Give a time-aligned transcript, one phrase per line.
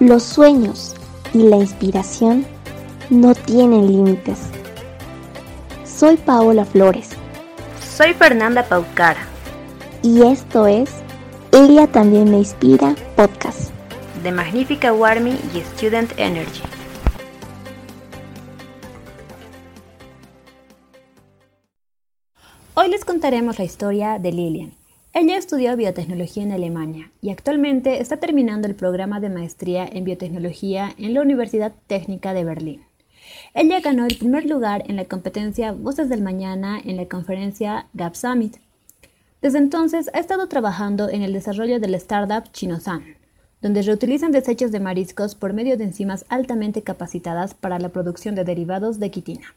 [0.00, 0.94] Los sueños
[1.34, 2.46] y la inspiración
[3.10, 4.38] no tienen límites.
[5.84, 7.10] Soy Paola Flores.
[7.80, 9.26] Soy Fernanda Paucara.
[10.04, 10.88] Y esto es
[11.50, 13.72] Ella también me inspira podcast.
[14.22, 16.62] De Magnífica Warmy y Student Energy.
[22.74, 24.77] Hoy les contaremos la historia de Lilian,
[25.18, 30.94] ella estudió biotecnología en Alemania y actualmente está terminando el programa de maestría en biotecnología
[30.96, 32.84] en la Universidad Técnica de Berlín.
[33.52, 38.14] Ella ganó el primer lugar en la competencia Voces del Mañana en la conferencia Gap
[38.14, 38.58] Summit.
[39.42, 43.16] Desde entonces ha estado trabajando en el desarrollo del startup Chinosan,
[43.60, 48.44] donde reutilizan desechos de mariscos por medio de enzimas altamente capacitadas para la producción de
[48.44, 49.52] derivados de quitina.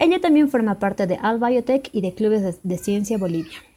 [0.00, 3.69] Ella también forma parte de Albiotech y de Clubes de Ciencia Bolivia.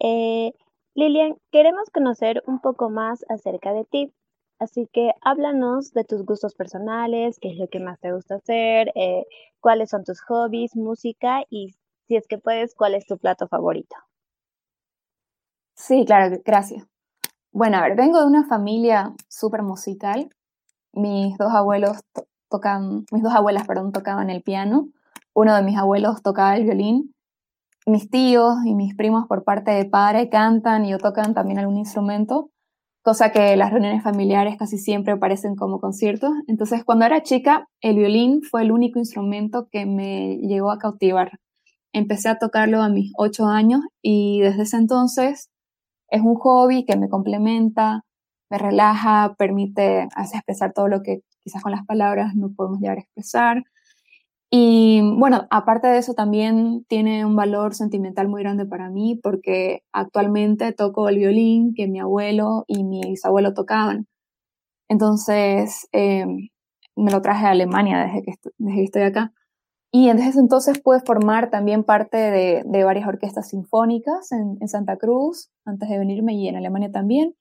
[0.00, 0.52] Eh,
[0.94, 4.12] Lilian, queremos conocer un poco más acerca de ti.
[4.58, 8.92] Así que háblanos de tus gustos personales, qué es lo que más te gusta hacer,
[8.94, 9.24] eh,
[9.60, 11.74] cuáles son tus hobbies, música y
[12.06, 13.96] si es que puedes, cuál es tu plato favorito.
[15.74, 16.86] Sí, claro, gracias.
[17.52, 20.28] Bueno, a ver, vengo de una familia súper musical.
[20.92, 21.98] Mis dos abuelos
[22.50, 24.88] tocan, mis dos abuelas, perdón, tocaban el piano.
[25.32, 27.14] Uno de mis abuelos tocaba el violín
[27.86, 31.78] mis tíos y mis primos por parte de padre cantan y o tocan también algún
[31.78, 32.50] instrumento,
[33.02, 36.30] cosa que las reuniones familiares casi siempre parecen como conciertos.
[36.46, 41.38] Entonces, cuando era chica, el violín fue el único instrumento que me llegó a cautivar.
[41.92, 45.50] Empecé a tocarlo a mis ocho años y desde ese entonces
[46.08, 48.02] es un hobby que me complementa,
[48.50, 52.98] me relaja, permite hacer expresar todo lo que quizás con las palabras no podemos llegar
[52.98, 53.64] a expresar.
[54.52, 59.84] Y bueno, aparte de eso también tiene un valor sentimental muy grande para mí porque
[59.92, 64.08] actualmente toco el violín que mi abuelo y mi bisabuelo tocaban.
[64.88, 66.26] Entonces eh,
[66.96, 69.32] me lo traje a Alemania desde que, desde que estoy acá.
[69.92, 74.96] Y desde entonces pude formar también parte de, de varias orquestas sinfónicas en, en, Santa
[74.96, 77.34] Cruz, antes de venirme, y en Alemania también.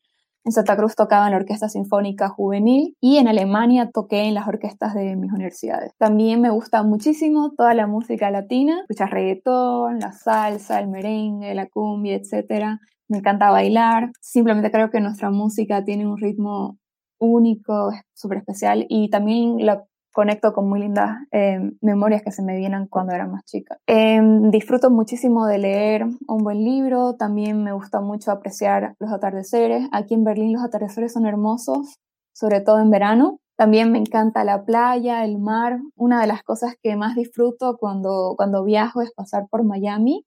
[0.50, 4.48] En Santa Cruz tocaba en la Orquesta Sinfónica Juvenil y en Alemania toqué en las
[4.48, 5.92] orquestas de mis universidades.
[6.00, 11.68] También me gusta muchísimo toda la música latina, escuchar reggaetón, la salsa, el merengue, la
[11.68, 12.80] cumbia, etc.
[13.08, 14.12] Me encanta bailar.
[14.22, 16.80] Simplemente creo que nuestra música tiene un ritmo
[17.20, 22.58] único, súper especial y también la conecto con muy lindas eh, memorias que se me
[22.58, 23.78] vienen cuando era más chica.
[23.88, 29.88] Eh, disfruto muchísimo de leer un buen libro, también me gusta mucho apreciar los atardeceres.
[29.92, 32.00] Aquí en Berlín los atardeceres son hermosos,
[32.34, 33.40] sobre todo en verano.
[33.56, 35.80] También me encanta la playa, el mar.
[35.96, 40.26] Una de las cosas que más disfruto cuando, cuando viajo es pasar por Miami,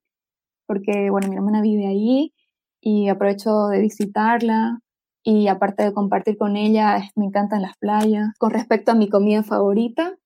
[0.67, 2.33] porque, bueno, mi hermana vive ahí
[2.81, 4.81] y aprovecho de visitarla
[5.25, 8.31] y aparte de compartir con ella, me encantan las playas.
[8.39, 10.17] Con respecto a mi comida favorita,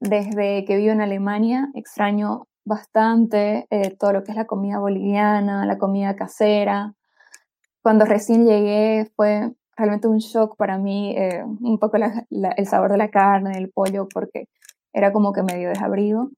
[0.00, 5.66] desde que vivo en Alemania, extraño bastante eh, todo lo que es la comida boliviana,
[5.66, 6.94] la comida casera.
[7.82, 12.98] Cuando recién llegué fue realmente un shock para mí, eh, un poco el sabor de
[12.98, 14.46] la carne, del pollo, porque
[14.92, 16.30] era como que medio desabrido.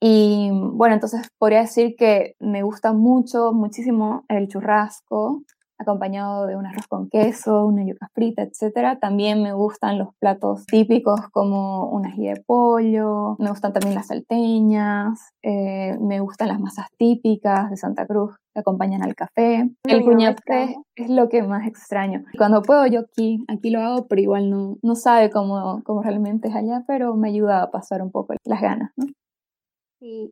[0.00, 5.42] Y bueno, entonces podría decir que me gusta mucho, muchísimo el churrasco,
[5.78, 8.98] acompañado de un arroz con queso, una yuca frita, etc.
[9.00, 14.08] También me gustan los platos típicos como un ají de pollo, me gustan también las
[14.08, 19.68] salteñas, eh, me gustan las masas típicas de Santa Cruz que acompañan al café.
[19.84, 22.24] El cuñate es lo que más extraño.
[22.38, 26.48] Cuando puedo yo aquí, aquí lo hago, pero igual no, no sabe cómo, cómo realmente
[26.48, 28.92] es allá, pero me ayuda a pasar un poco las ganas.
[28.96, 29.06] ¿no?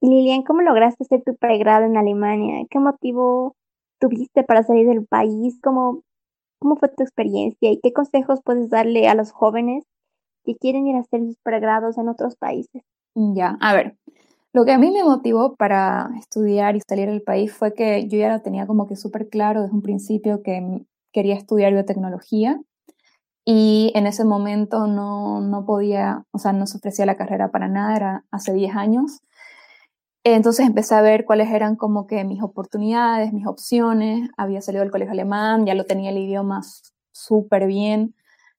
[0.03, 2.67] Lilian, ¿cómo lograste hacer tu pregrado en Alemania?
[2.69, 3.57] ¿Qué motivo
[4.03, 5.59] tuviste para salir del país?
[5.63, 6.03] ¿Cómo,
[6.59, 9.85] ¿Cómo fue tu experiencia y qué consejos puedes darle a los jóvenes
[10.45, 12.83] que quieren ir a hacer sus pregrados en otros países?
[13.15, 13.97] Ya, a ver,
[14.53, 18.19] lo que a mí me motivó para estudiar y salir del país fue que yo
[18.19, 22.61] ya lo tenía como que súper claro desde un principio que quería estudiar biotecnología
[23.45, 27.69] y en ese momento no, no podía, o sea, no se ofrecía la carrera para
[27.69, 29.21] nada, era hace 10 años.
[30.25, 34.31] Entonces empecé a ver cuáles eran como que mis oportunidades, mis opciones.
[34.37, 36.63] Había salido del colegio alemán, ya lo tenía el idioma
[37.13, 38.15] súper bien.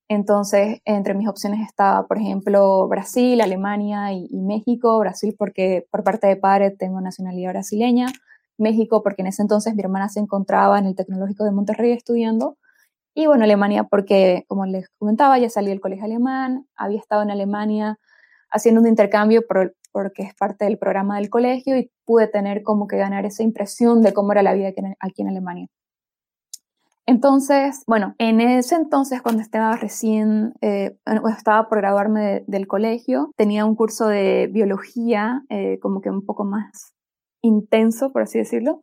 [0.09, 4.99] Entonces, entre mis opciones estaba, por ejemplo, Brasil, Alemania y, México.
[4.99, 8.07] Brasil porque por parte de padre tengo nacionalidad brasileña.
[8.57, 12.57] México porque en ese entonces mi hermana se encontraba en el Tecnológico de Monterrey estudiando.
[13.15, 17.31] Y bueno, Alemania porque, como les comentaba, ya salí del colegio alemán, había estado en
[17.31, 17.99] Alemania
[18.51, 22.87] haciendo un intercambio por, porque es parte del programa del colegio y pude tener como
[22.87, 25.67] que ganar esa impresión de cómo era la vida aquí en, Alemania.
[27.05, 30.97] Entonces, bueno, en ese entonces, cuando estaba recién, eh,
[31.37, 36.43] estaba por graduarme del colegio, tenía un curso de biología, eh, como que un poco
[36.43, 36.93] más
[37.41, 38.81] intenso, por así decirlo.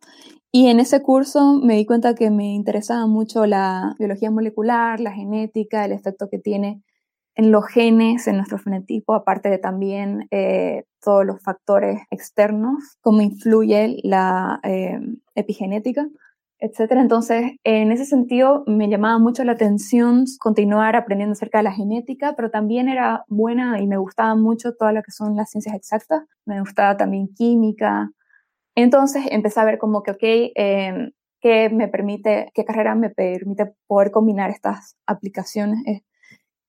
[0.51, 5.11] Y en ese curso me di cuenta que me interesaba mucho la biología molecular, la
[5.11, 6.83] genética, el efecto que tiene
[7.35, 13.21] en los genes, en nuestro fenotipo, aparte de también eh, todos los factores externos, cómo
[13.21, 14.99] influye la eh,
[15.35, 16.07] epigenética,
[16.59, 16.91] etc.
[16.91, 22.33] Entonces, en ese sentido, me llamaba mucho la atención continuar aprendiendo acerca de la genética,
[22.35, 26.23] pero también era buena y me gustaba mucho todo lo que son las ciencias exactas.
[26.45, 28.11] Me gustaba también química.
[28.75, 31.11] Entonces, empecé a ver como que, ok, eh,
[31.41, 35.79] ¿qué me permite, qué carrera me permite poder combinar estas aplicaciones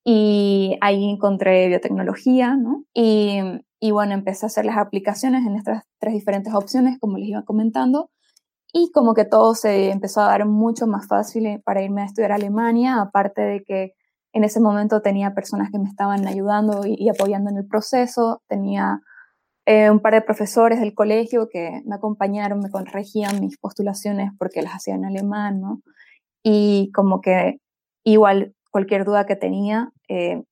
[0.04, 2.84] y ahí encontré biotecnología, ¿no?
[2.94, 3.40] Y,
[3.80, 7.44] y, bueno, empecé a hacer las aplicaciones en estas tres diferentes opciones, como les iba
[7.44, 8.10] comentando,
[8.72, 12.32] y como que todo se empezó a dar mucho más fácil para irme a estudiar
[12.32, 13.92] a Alemania, aparte de que
[14.32, 19.00] en ese momento tenía personas que me estaban ayudando y, apoyando en el proceso, tenía
[19.66, 24.62] eh, un par de profesores del colegio que me acompañaron, me corregían mis postulaciones porque
[24.62, 25.82] las hacía en alemán, ¿no?
[26.42, 27.58] Y como que
[28.04, 30.42] igual cualquier duda que tenía, eh,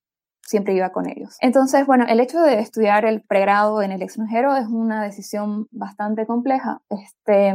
[0.43, 1.37] siempre iba con ellos.
[1.41, 6.27] Entonces, bueno, el hecho de estudiar el pregrado en el extranjero es una decisión bastante
[6.27, 6.83] compleja.
[6.91, 7.55] Este,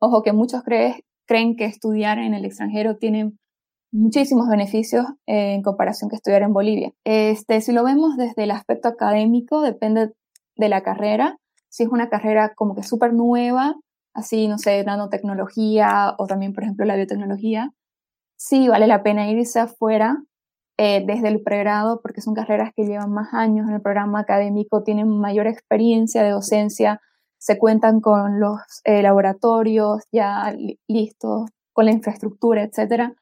[0.00, 3.32] ojo que muchos creen que estudiar en el extranjero tiene
[3.92, 6.92] muchísimos beneficios en comparación que estudiar en Bolivia.
[7.04, 10.12] Este, si lo vemos desde el aspecto académico, depende
[10.56, 11.38] de la carrera.
[11.68, 13.74] Si es una carrera como que súper nueva,
[14.14, 17.70] así, no sé, nanotecnología o también, por ejemplo, la biotecnología,
[18.42, 20.20] sí vale la pena irse afuera
[20.76, 24.82] eh, desde el pregrado porque son carreras que llevan más años en el programa académico,
[24.82, 27.00] tienen mayor experiencia de docencia,
[27.38, 30.54] se cuentan con los eh, laboratorios ya
[30.88, 33.12] listos, con la infraestructura, etc.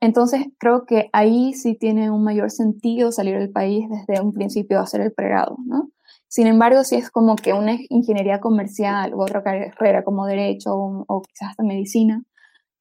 [0.00, 4.78] Entonces creo que ahí sí tiene un mayor sentido salir del país desde un principio
[4.78, 5.90] a hacer el pregrado, ¿no?
[6.28, 11.04] Sin embargo, si es como que una ingeniería comercial u otra carrera como derecho o,
[11.08, 12.22] o quizás hasta medicina,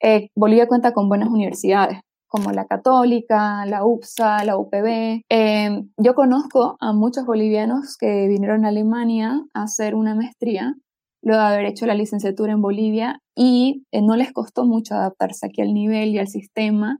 [0.04, 5.22] eh, Bolivia cuenta con buenas universidades, como la Católica, la UPSA, la UPB.
[5.30, 10.76] Eh, yo conozco a muchos bolivianos que vinieron a Alemania a hacer una maestría
[11.22, 15.46] luego de haber hecho la licenciatura en Bolivia y eh, no les costó mucho adaptarse
[15.46, 17.00] aquí al nivel y al sistema.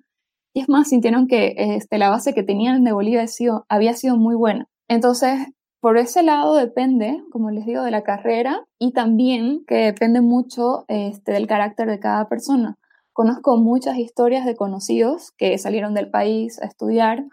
[0.56, 3.26] Y es más, sintieron que este, la base que tenían de Bolivia
[3.68, 4.68] había sido muy buena.
[4.88, 5.48] Entonces,
[5.82, 10.86] por ese lado depende, como les digo, de la carrera y también que depende mucho
[10.88, 12.78] este, del carácter de cada persona.
[13.14, 17.26] Conozco muchas historias de conocidos que salieron del país a estudiar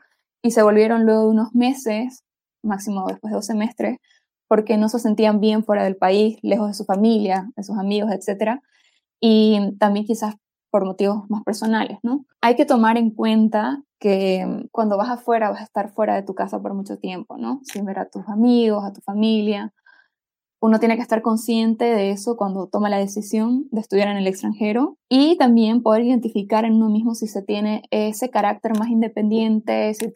[0.43, 2.23] y se volvieron luego de unos meses,
[2.63, 3.99] máximo después de dos semestres,
[4.47, 8.11] porque no se sentían bien fuera del país, lejos de su familia, de sus amigos,
[8.13, 8.61] etc.
[9.21, 10.35] Y también quizás
[10.71, 12.27] por motivos más personales, ¿no?
[12.43, 16.35] Hay que tomar en cuenta que cuando vas afuera vas a estar fuera de tu
[16.35, 17.61] casa por mucho tiempo, ¿no?
[17.65, 19.73] Sin ver a tus amigos, a tu familia,
[20.63, 24.27] uno tiene que estar consciente de eso cuando toma la decisión de estudiar en el
[24.27, 29.95] extranjero y también poder identificar en uno mismo si se tiene ese carácter más independiente,
[29.95, 30.15] si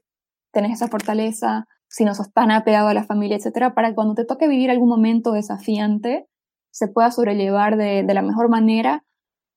[0.52, 4.14] tienes esa fortaleza, si no sos tan apegado a la familia, etcétera, para que cuando
[4.14, 6.26] te toque vivir algún momento desafiante
[6.70, 9.04] se pueda sobrellevar de, de la mejor manera,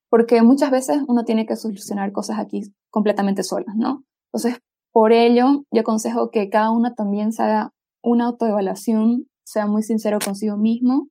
[0.10, 2.62] porque muchas veces uno tiene que solucionar cosas aquí
[2.92, 4.04] completamente solas, ¿no?
[4.32, 4.62] Entonces,
[4.94, 10.20] por ello, yo aconsejo que cada uno también se haga una autoevaluación sea muy sincero
[10.24, 11.08] consigo mismo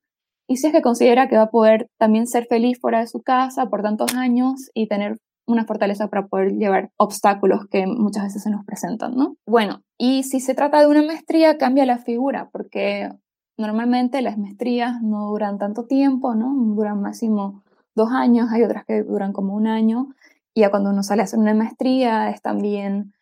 [0.49, 3.23] y si es que considera que va a poder también ser feliz fuera de su
[3.23, 8.43] casa por tantos años y tener una fortaleza para poder llevar obstáculos que muchas veces
[8.43, 9.37] se nos presentan, ¿no?
[9.47, 13.11] Bueno, y si se trata de una maestría, cambia la figura, porque
[13.57, 16.53] normalmente las maestrías no duran tanto tiempo, ¿no?
[16.75, 17.63] Duran máximo
[17.95, 20.09] dos años, hay otras que duran como un año,
[20.53, 23.13] y ya cuando uno sale a hacer una maestría es también,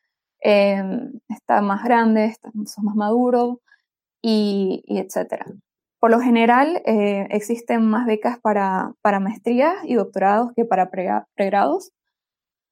[0.43, 0.83] eh,
[1.29, 3.61] está más grande, está, más maduro,
[4.27, 5.45] y, etcétera.
[6.01, 11.93] Por lo general, eh, existen más becas para, para maestrías y doctorados que para pregrados.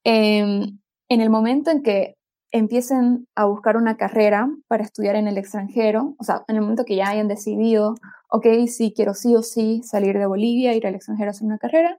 [0.04, 0.78] Em,
[1.08, 2.16] en el momento en que
[2.52, 6.84] empiecen a buscar una carrera para estudiar en el extranjero, o sea, en el momento
[6.84, 7.94] que ya hayan decidido,
[8.30, 11.58] ok, sí, quiero sí o sí salir de Bolivia, ir al extranjero a hacer una
[11.58, 11.98] carrera,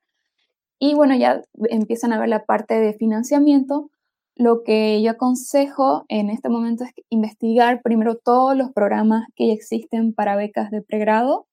[0.79, 3.89] y bueno, ya empiezan a ver la parte de financiamiento,
[4.35, 9.53] lo que yo aconsejo en este momento es investigar primero todos los programas que ya
[9.53, 11.47] existen para becas de pregrado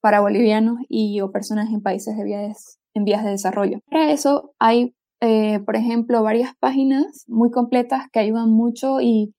[0.00, 2.54] para bolivianos y o personas en países de
[2.94, 3.80] en vías de desarrollo.
[3.90, 9.34] Para eso hay, eh, por ejemplo, varias páginas muy completas que ayudan mucho y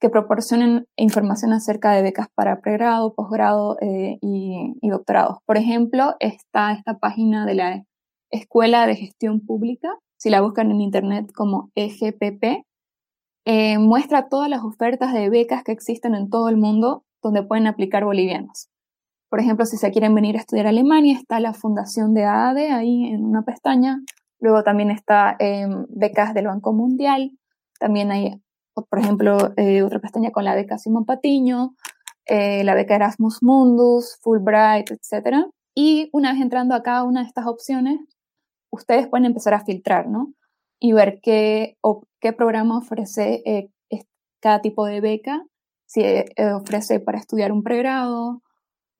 [0.00, 5.38] que proporcionan información acerca de becas para pregrado, posgrado eh, y, y doctorados.
[5.46, 7.84] Por ejemplo, está esta página de la
[8.30, 9.88] Escuela de Gestión Pública,
[10.22, 12.64] si la buscan en internet como EGPP,
[13.44, 17.66] eh, muestra todas las ofertas de becas que existen en todo el mundo donde pueden
[17.66, 18.68] aplicar bolivianos.
[19.28, 23.06] Por ejemplo, si se quieren venir a estudiar Alemania, está la Fundación de AADE ahí
[23.06, 23.98] en una pestaña.
[24.38, 27.32] Luego también está em, becas del Banco Mundial.
[27.80, 28.40] También hay,
[28.74, 31.74] por ejemplo, eh, otra pestaña con la beca Simón Patiño,
[32.26, 35.48] eh, la beca Erasmus Mundus, Fulbright, etc.
[35.74, 37.98] Y una vez entrando a cada una de estas opciones,
[38.72, 40.32] ustedes pueden empezar a filtrar, ¿no?
[40.80, 43.70] Y ver qué, o, qué programa ofrece eh,
[44.42, 45.44] cada tipo de beca,
[45.86, 48.42] si eh, ofrece para estudiar un pregrado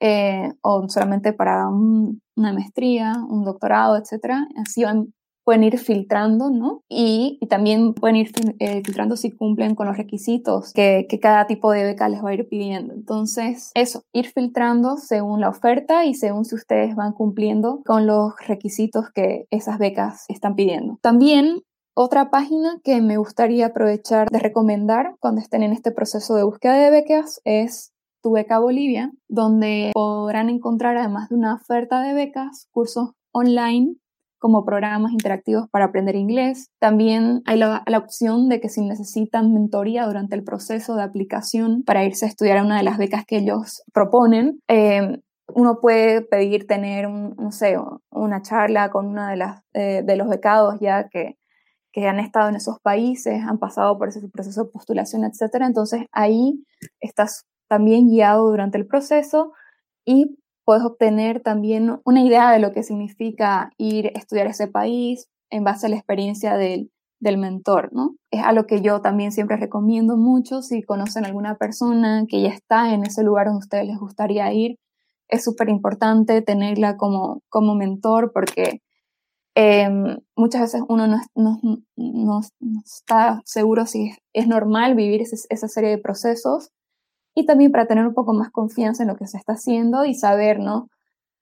[0.00, 4.47] eh, o solamente para una maestría, un doctorado, etc.
[4.57, 5.12] Así van
[5.45, 6.83] pueden ir filtrando, ¿no?
[6.89, 8.31] Y, también pueden ir
[8.61, 12.35] eh, filtrando si cumplen con los requisitos que, cada tipo de beca les va a
[12.35, 12.95] ir pidiendo.
[12.95, 18.33] Entonces, eso, ir filtrando según la oferta y según si ustedes van cumpliendo con los
[18.47, 20.99] requisitos que esas becas están pidiendo.
[21.03, 21.63] También
[21.95, 26.77] otra página que me gustaría aprovechar de recomendar cuando estén en este proceso de búsqueda
[26.77, 32.69] de becas es Tu Beca Bolivia, donde podrán encontrar además de una oferta de becas,
[32.73, 33.97] cursos online
[34.43, 36.69] como programas interactivos para aprender inglés.
[36.81, 42.05] También hay la, opción de que si necesitan mentoría durante el proceso de aplicación para
[42.05, 45.21] irse a estudiar a una de las becas que ellos proponen, eh,
[45.55, 47.77] uno puede pedir tener, un, no sé,
[48.11, 51.37] una charla con una de, las, eh, de los becados ya que,
[51.93, 55.55] que han estado en esos países, han pasado por ese proceso de postulación, etc.
[55.61, 56.65] Entonces ahí
[56.99, 59.53] estás también guiado durante el proceso
[60.05, 64.69] y puedes obtener también una idea de lo que significa ir a estudiar a ese
[64.69, 66.90] país en base a la experiencia del,
[67.23, 68.16] del mentor, ¿no?
[68.33, 72.49] Es algo que yo también siempre recomiendo mucho si conocen a alguna persona que ya
[72.49, 74.78] está en ese lugar donde a ustedes les gustaría ir.
[75.28, 78.83] Es súper importante tenerla como, como mentor porque
[79.54, 81.61] em, muchas veces uno no, no,
[81.97, 82.40] no,
[82.85, 86.71] está seguro si es, normal vivir esa serie de procesos
[87.35, 90.15] y también para tener un poco más confianza en lo que se está haciendo y
[90.15, 90.89] saber, ¿no?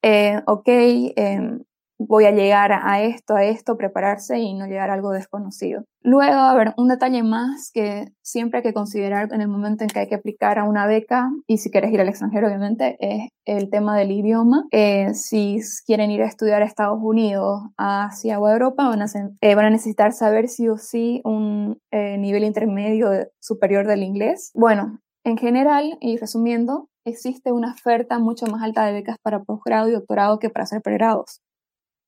[0.01, 1.59] Eh, ok, em,
[1.99, 5.83] voy a llegar a esto, a esto, prepararse y no llegar a algo desconocido.
[6.01, 9.89] Luego, a ver, un detalle más que siempre hay que considerar en el momento en
[9.91, 13.29] que hay que aplicar a una beca y si quieres ir al extranjero, obviamente, es
[13.45, 14.65] el tema del idioma.
[14.71, 19.05] Eh, si quieren ir a estudiar a Estados Unidos, Asia o Europa, van a,
[19.41, 24.49] eh, van a necesitar saber sí o sí un nivel intermedio superior del inglés.
[24.55, 29.89] Bueno, en general, y resumiendo, existe una oferta mucho más alta de becas para posgrado
[29.89, 31.41] y doctorado que para hacer pregrados.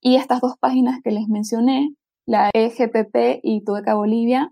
[0.02, 4.52] Y estas dos páginas que les mencioné, la EGPP y Tu Beca Bolivia,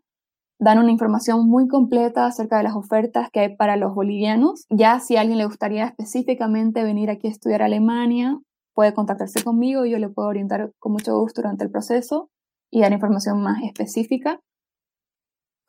[0.59, 4.65] dan una información muy completa acerca de las ofertas que hay para los bolivianos.
[4.69, 8.37] Ya si a alguien le gustaría específicamente venir aquí a estudiar a Alemania,
[8.75, 12.29] puede contactarse conmigo y yo le puedo orientar con mucho gusto durante el proceso
[12.71, 14.39] y dar información más específica.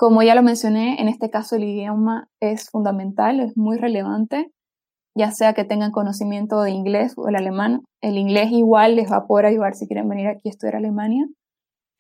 [0.02, 4.50] Como ya lo mencioné, en este caso el idioma es fundamental, es muy relevante,
[5.16, 7.82] ya sea que tengan conocimiento de inglés o el alemán.
[8.00, 11.28] El inglés igual les va a poder ayudar si quieren venir aquí a estudiar Alemania.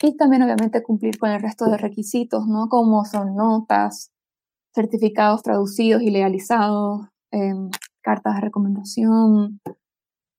[0.02, 2.66] Y también obviamente cumplir con el resto de requisitos, ¿no?
[2.68, 4.10] Como son notas,
[4.74, 7.70] certificados traducidos y legalizados, em,
[8.02, 9.60] cartas de recomendación,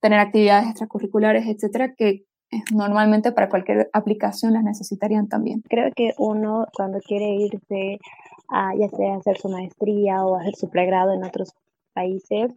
[0.02, 2.26] tener actividades extracurriculares, etcétera, que
[2.74, 5.62] normalmente para cualquier aplicación las necesitarían también.
[5.70, 8.00] Creo que uno cuando quiere irse
[8.50, 11.54] a ya sea hacer su maestría o hacer su pregrado en otros
[11.94, 12.52] países,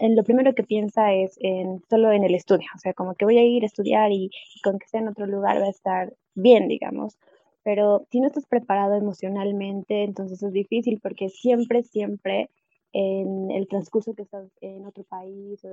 [0.00, 3.38] lo primero que piensa es en solo en el estudio, o sea, como que voy
[3.38, 4.30] a ir a estudiar y,
[4.62, 7.16] con que sea en otro lugar va a estar bien, digamos.
[7.62, 12.50] Pero si no estás preparado emocionalmente, entonces es difícil porque siempre, siempre
[12.92, 15.64] en el transcurso que estás en otro país,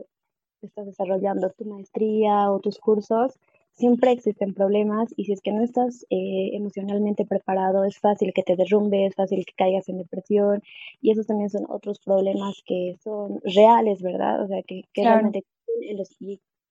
[0.68, 3.38] estás desarrollando tu maestría o tus cursos,
[3.74, 8.44] siempre existen problemas y si es que no estás eh, emocionalmente preparado, es fácil que
[8.44, 10.62] te derrumbes, es fácil que caigas en depresión
[11.02, 14.44] y esos también son otros problemas que son reales, ¿verdad?
[14.44, 15.46] O sea, que, que realmente
[15.96, 16.10] los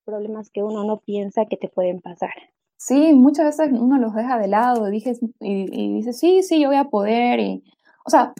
[0.04, 2.32] problemas que uno no piensa que te pueden pasar.
[2.76, 6.60] Sí, muchas veces uno los deja de lado y, dices, y, y dice, sí, sí,
[6.60, 7.38] yo voy a poder.
[7.38, 7.62] Y,
[8.06, 8.32] o sea,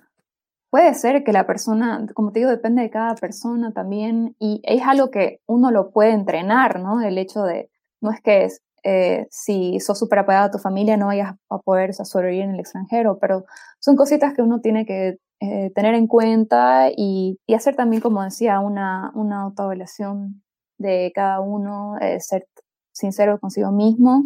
[0.71, 4.83] puede ser que la persona, como te digo, depende de cada persona también y es
[4.83, 7.03] algo que uno lo puede entrenar, ¿no?
[7.03, 8.49] El hecho de, no es que
[8.85, 13.19] eh, si sos súper a tu familia no vayas a poder sobrevivir en el extranjero,
[13.19, 13.45] pero
[13.81, 18.23] son cositas que uno tiene que eh, tener en cuenta y, y, hacer también, como
[18.23, 20.43] decía, una, una autoevaluación
[20.79, 22.47] de cada uno, eh, ser
[22.93, 24.25] sincero consigo mismo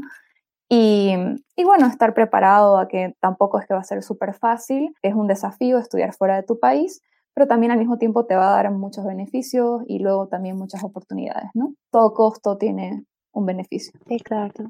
[0.74, 1.14] y,
[1.56, 5.14] y, bueno, estar preparado a que tampoco es que va a ser súper fácil, es
[5.14, 7.00] un desafío estudiar fuera de tu país,
[7.34, 10.82] pero también al mismo tiempo te va a dar muchos beneficios y luego también muchas
[10.82, 11.74] oportunidades, ¿no?
[11.90, 13.92] Todo costo tiene un beneficio.
[14.08, 14.64] Exacto.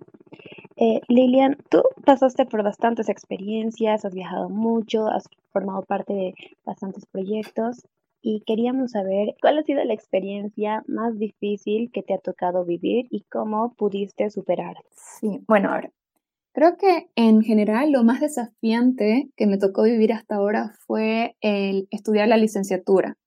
[0.76, 6.34] Eh, Lilian, tú pasaste por bastantes experiencias, has viajado mucho, has formado parte de
[6.64, 7.87] bastantes proyectos
[8.25, 13.07] y queríamos saber cuál ha sido la experiencia más difícil que te ha tocado vivir
[13.11, 14.76] y cómo pudiste superar.
[14.97, 15.90] Sí, bueno, ahora,
[16.54, 21.87] creo que en general lo más desafiante que me tocó vivir hasta ahora fue el
[21.90, 23.19] estudiar la licenciatura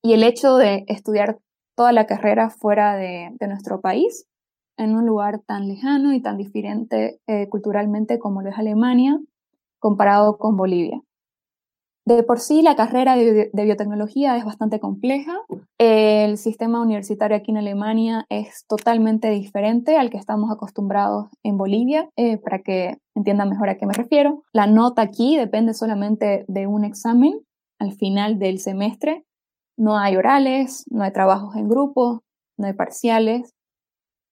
[0.00, 1.40] y el hecho de estudiar
[1.74, 4.26] toda la carrera fuera de, nuestro país,
[4.76, 9.18] en un lugar tan lejano y tan diferente eh, culturalmente como lo es Alemania,
[9.80, 11.00] comparado con Bolivia.
[12.06, 15.40] De por sí, la carrera de, biotecnología es bastante compleja.
[15.78, 22.10] El sistema universitario aquí en Alemania es totalmente diferente al que estamos acostumbrados en Bolivia,
[22.16, 24.42] eh, para que entiendan mejor a qué me refiero.
[24.52, 27.40] La nota aquí depende solamente de un examen
[27.78, 29.24] al final del semestre.
[29.78, 32.22] No hay orales, no hay trabajos en grupo,
[32.58, 33.54] no hay parciales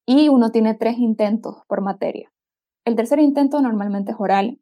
[0.07, 2.31] y uno tiene tres intentos por materia.
[2.85, 4.59] El tercer intento normalmente es oral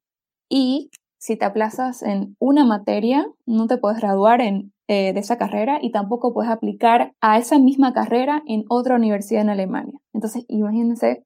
[0.49, 0.91] y
[1.21, 5.79] si te aplazas en una materia, no te puedes graduar en, eh, de esa carrera
[5.81, 10.01] y tampoco puedes aplicar a esa misma carrera en otra universidad en Alemania.
[10.15, 11.25] Entonces, imagínense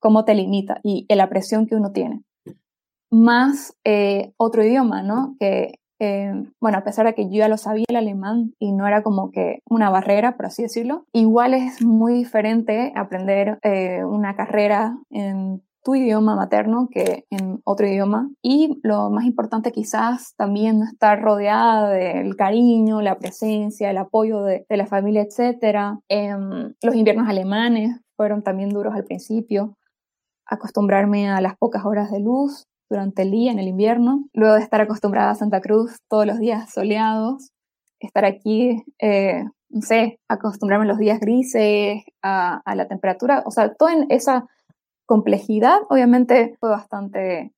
[0.00, 2.22] cómo te limita y, la presión que uno tiene.
[3.10, 5.36] Más eh, otro idioma, ¿no?
[5.38, 8.86] Que, eh, bueno, a pesar de que yo ya lo sabía el alemán y no
[8.86, 13.60] era como que una barrera, por así decirlo, igual es muy diferente aprender
[14.04, 18.28] una carrera en tu idioma materno que en otro idioma.
[18.42, 24.66] Y lo más importante quizás también estar rodeada del cariño, la presencia, el apoyo de,
[24.68, 26.00] la familia, etc.
[26.08, 29.76] Em, los inviernos alemanes fueron también duros al principio.
[30.44, 34.62] Acostumbrarme a las pocas horas de luz durante el día en el invierno, luego de
[34.62, 37.52] estar acostumbrada a Santa Cruz todos los días soleados,
[38.00, 43.52] estar aquí, eh, no sé, acostumbrarme a los días grises, a, a la temperatura, o
[43.52, 44.46] sea, todo en esa
[45.06, 47.52] complejidad, obviamente fue bastante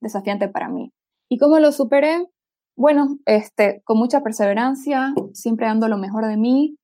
[0.00, 0.92] desafiante para mí.
[1.30, 2.26] ¿Y cómo lo superé?
[2.76, 6.76] Bueno, este, con mucha perseverancia, siempre dando lo mejor de mí,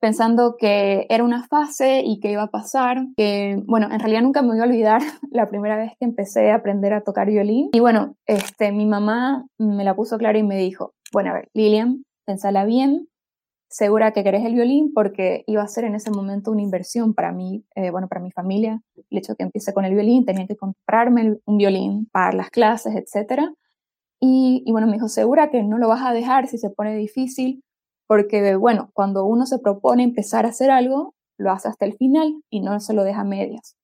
[0.00, 4.42] pensando que era una fase y que iba a pasar, que, bueno, en realidad nunca
[4.42, 5.00] me voy a olvidar
[5.30, 7.70] la primera vez que empecé a aprender a tocar violín.
[7.72, 11.48] Y bueno, este, mi mamá me la puso clara y me dijo, bueno, a ver,
[11.54, 13.08] Lilian, pensala bien,
[13.74, 17.32] segura que querés el violín porque iba a ser en ese momento una inversión para
[17.32, 18.80] mí, eh, bueno, para mi familia.
[19.10, 22.50] El hecho de que empiece con el violín, tenía que comprarme un violín para las
[22.50, 23.50] clases, etc.
[24.20, 26.94] Y, y, bueno, me dijo, segura que no lo vas a dejar si se pone
[26.94, 27.64] difícil,
[28.06, 32.42] porque bueno, cuando uno se propone empezar a hacer algo, lo hace hasta el final
[32.50, 33.74] y no se lo deja a medias.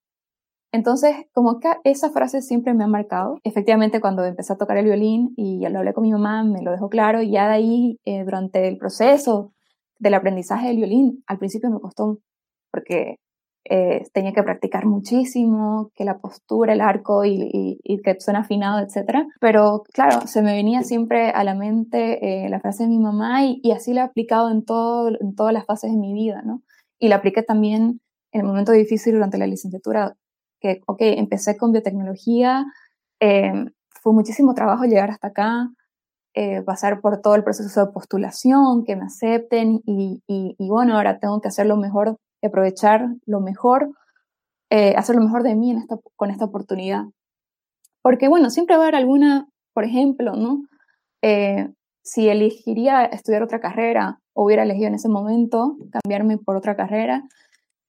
[0.73, 3.39] Entonces, como que esa frase siempre me ha marcado.
[3.43, 6.63] Efectivamente, cuando empecé a tocar el violín y ya lo hablé con mi mamá, me
[6.63, 9.53] lo dejó claro y ya de ahí, eh, durante el proceso
[10.01, 12.19] del aprendizaje del violín, al principio me costó
[12.73, 13.17] porque
[13.69, 19.27] eh, tenía que practicar muchísimo, que la postura, el arco y, que suena afinado, etc.
[19.41, 23.45] Pero claro, se me venía siempre a la mente eh, la frase de mi mamá
[23.45, 26.63] y, así la he aplicado en, todo, en todas las fases de mi vida, ¿no?
[26.99, 28.01] Y la apliqué también
[28.33, 30.17] en el momento difícil durante la licenciatura,
[30.61, 32.65] que, ok, empecé con biotecnología,
[33.21, 33.53] eh,
[34.03, 35.71] fue muchísimo trabajo llegar hasta acá,
[36.35, 41.19] eh, pasar por todo el proceso de postulación, que me acepten y, y, bueno, ahora
[41.19, 43.91] tengo que hacer lo mejor, aprovechar lo mejor,
[44.71, 47.05] eh, hacer lo mejor de mí en esta, con esta oportunidad.
[48.03, 50.63] Porque bueno, siempre va a haber alguna, por ejemplo, ¿no?
[51.23, 51.69] Eh,
[52.03, 57.25] si elegiría estudiar otra carrera hubiera elegido en ese momento cambiarme por otra carrera,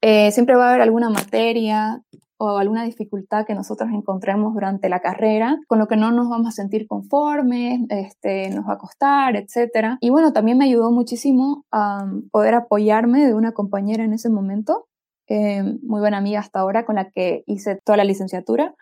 [0.02, 2.02] siempre va a haber alguna materia
[2.44, 6.48] o alguna dificultad que nosotros encontremos durante la carrera, con lo que no nos vamos
[6.48, 9.98] a sentir conformes, este, nos va a costar, etc.
[10.00, 14.88] Y bueno, también me ayudó muchísimo a poder apoyarme de una compañera en ese momento,
[15.28, 18.74] eh, muy buena amiga hasta ahora, con la que hice toda la licenciatura.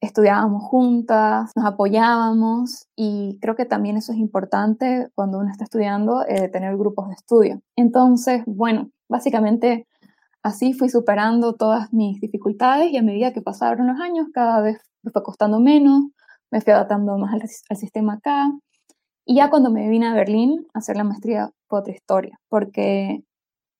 [0.00, 6.24] Estudiábamos juntas, nos apoyábamos y creo que también eso es importante cuando uno está estudiando,
[6.26, 7.60] eh, tener grupos de estudio.
[7.76, 9.86] Entonces, bueno, básicamente
[10.42, 14.78] Así fui superando todas mis dificultades y a medida que pasaron los años, cada vez
[15.02, 16.06] me fue costando menos,
[16.50, 18.50] me fui adaptando más al, sistema acá.
[19.24, 23.22] Y ya cuando me vine a Berlín a hacer la maestría fue otra historia, porque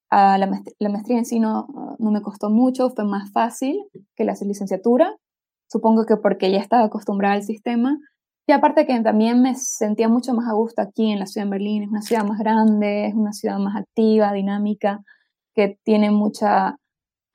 [0.08, 1.66] a la, maestría, en sí no,
[1.98, 3.82] no me costó mucho, fue más fácil
[4.14, 5.16] que la licenciatura,
[5.68, 7.98] supongo que porque ya estaba acostumbrada al sistema.
[8.46, 11.50] Y aparte que también me sentía mucho más a gusto aquí en la ciudad de
[11.50, 15.02] Berlín, es una ciudad más grande, es una ciudad más activa, dinámica
[15.54, 16.76] que tiene mucha,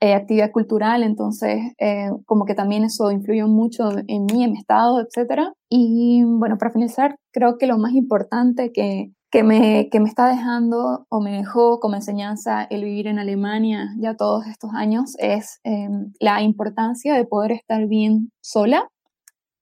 [0.00, 4.58] eh, actividad cultural, entonces eh, como que también eso influyó mucho en mí, en mi
[4.58, 5.50] estado, etc.
[5.68, 10.28] Y bueno, para finalizar, creo que lo más importante que, que, me, que me está
[10.28, 15.58] dejando o me dejó como enseñanza el vivir en Alemania ya todos estos años es
[15.64, 18.88] em, la importancia de poder estar bien sola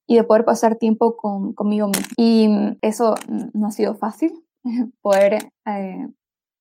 [0.06, 2.08] y de poder pasar tiempo con, conmigo misma.
[2.18, 2.48] Y
[2.82, 3.14] eso
[3.54, 4.32] no ha sido fácil,
[5.00, 6.08] poder eh,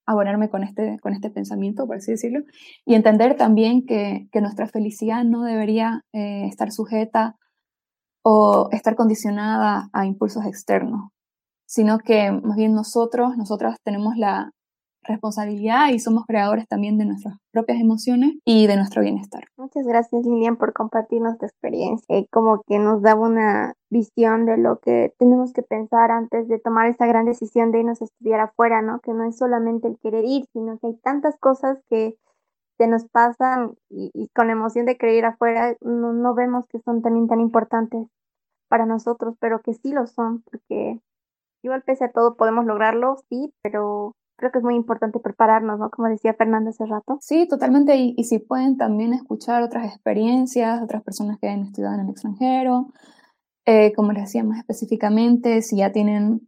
[0.05, 2.41] abonarme con este, con este pensamiento, por así decirlo,
[2.85, 7.35] y entender también que, que nuestra felicidad no debería eh, estar sujeta
[8.23, 11.09] o estar condicionada a impulsos externos,
[11.65, 14.51] sino que más bien nosotros, nosotras tenemos la,
[15.07, 19.45] responsabilidad y somos creadores también de nuestras propias emociones y de nuestro bienestar.
[19.57, 22.05] Muchas gracias Lilian por compartirnos tu experiencia.
[22.15, 26.59] Eh, como que nos daba una visión de lo que tenemos que pensar antes de
[26.59, 28.99] tomar esa gran decisión de irnos a estudiar afuera, ¿no?
[28.99, 32.17] Que no es solamente el querer ir, sino que hay tantas cosas que
[32.77, 37.01] se nos pasan y, con emoción de querer ir afuera no, no vemos que son
[37.01, 38.07] también tan importantes
[38.67, 40.99] para nosotros, pero que sí lo son, porque
[41.63, 45.89] igual pese a todo podemos lograrlo, sí, pero creo que es muy importante prepararnos, ¿no?
[45.89, 47.17] Como decía Fernando hace rato.
[47.21, 47.95] Sí, totalmente.
[47.95, 52.87] Y, si pueden también escuchar otras experiencias, otras personas que han estudiado en el extranjero,
[53.65, 56.47] eh, como les decía más específicamente, si ya tienen,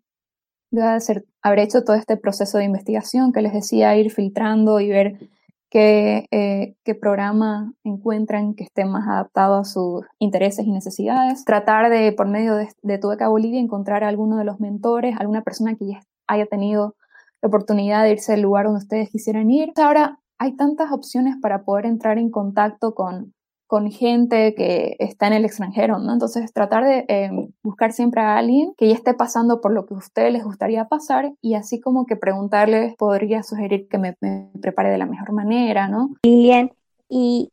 [0.71, 4.89] debe ser, haber hecho todo este proceso de investigación que les decía, ir filtrando y
[4.89, 5.29] ver
[5.69, 11.45] qué, eh, qué programa encuentran que esté más adaptado a sus intereses y necesidades.
[11.45, 15.15] Tratar de, por medio de, de tu beca Bolivia, encontrar a alguno de los mentores,
[15.19, 16.95] alguna persona que ya haya tenido
[17.41, 19.71] la oportunidad de irse al lugar donde ustedes quisieran ir.
[19.75, 23.33] Ahora hay tantas opciones para poder entrar en contacto con,
[23.67, 26.13] con gente que está en el extranjero, ¿no?
[26.13, 27.29] Entonces, tratar de eh,
[27.63, 30.85] buscar siempre a alguien que ya esté pasando por lo que a ustedes les gustaría
[30.85, 35.33] pasar y así como que preguntarles, podría sugerir que me, me prepare de la mejor
[35.33, 36.11] manera, ¿no?
[36.23, 36.71] Lilian,
[37.09, 37.51] ¿y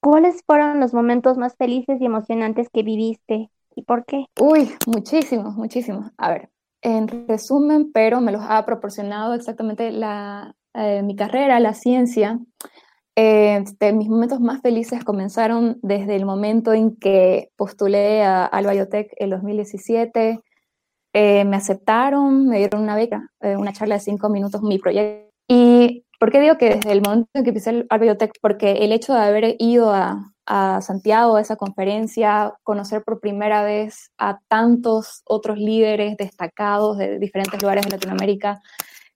[0.00, 4.26] cuáles fueron los momentos más felices y emocionantes que viviste y por qué?
[4.38, 6.10] Uy, muchísimos, muchísimos.
[6.18, 6.50] A ver,
[6.84, 12.38] en resumen, pero me los ha proporcionado exactamente la, eh, mi carrera, la ciencia.
[13.16, 19.12] Este, mis momentos más felices comenzaron desde el momento en que postulé a, al Biotech
[19.16, 20.40] en 2017.
[21.14, 25.32] Eh, me aceptaron, me dieron una beca, eh, una charla de cinco minutos, mi proyecto.
[25.48, 28.32] ¿Y por qué digo que desde el momento en que empecé al Biotech?
[28.40, 33.62] Porque el hecho de haber ido a, a Santiago, a esa conferencia, conocer por primera
[33.62, 38.62] vez a tantos otros líderes destacados de diferentes lugares de Latinoamérica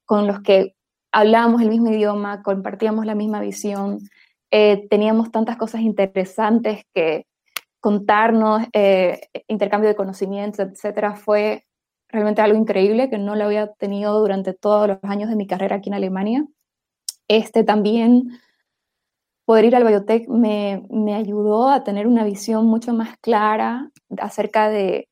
[0.05, 0.75] con los que
[1.11, 4.01] hablábamos el mismo idioma, compartíamos la misma visión,
[4.51, 7.25] eh, teníamos tantas cosas interesantes que
[7.81, 11.65] contarnos, eh, intercambio de conocimientos, etcétera, fue
[12.09, 15.77] realmente algo increíble que no lo había tenido durante todos los años de mi carrera
[15.77, 16.45] aquí en Alemania.
[17.29, 18.41] Este también
[19.45, 24.69] poder ir al biotech me, me, ayudó a tener una visión mucho más clara acerca
[24.69, 25.09] de,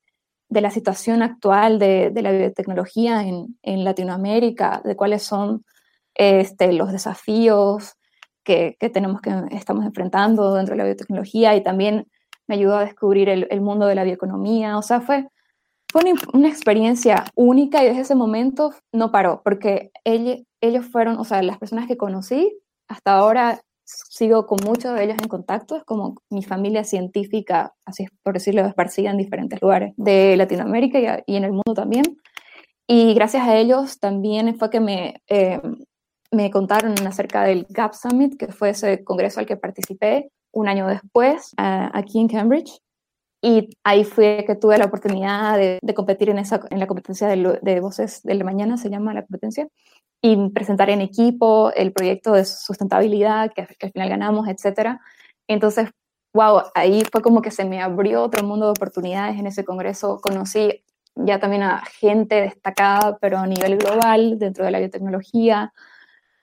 [0.49, 5.65] de la situación actual de, de la biotecnología en, en, Latinoamérica, de cuáles son
[6.15, 7.95] este, los desafíos
[8.45, 12.07] que, que, tenemos que estamos enfrentando dentro de la biotecnología y también
[12.47, 14.79] me ayudó a descubrir el, el mundo de la bioeconomía.
[14.79, 15.29] O sea, fue,
[15.97, 21.25] fue una, una, experiencia única y desde ese momento no paró, porque ellos, fueron, o
[21.25, 25.85] sea, las personas que conocí hasta ahora sigo con muchos de ellos en contacto, es
[25.85, 31.45] como mi familia científica, así por decirlo, esparcida en diferentes lugares de Latinoamérica y, en
[31.45, 32.05] el mundo también.
[32.87, 35.61] Y gracias a ellos también fue que me, eh,
[36.31, 40.87] me contaron acerca del GAP Summit, que fue ese congreso al que participé un año
[40.89, 42.81] después, uh, aquí en Cambridge.
[43.47, 47.29] Y ahí fue que tuve la oportunidad de, de competir en, esa, en la competencia
[47.29, 49.69] de, de voces de la mañana, se llama la competencia
[50.21, 54.99] y presentar en equipo el proyecto de sustentabilidad que, que al final ganamos, etc.
[55.47, 55.91] Entonces,
[56.35, 60.21] wow, ahí fue como que se me abrió otro mundo de oportunidades en ese congreso.
[60.21, 60.83] Conocí
[61.15, 65.73] ya también a gente destacada, pero a nivel global, dentro de la biotecnología.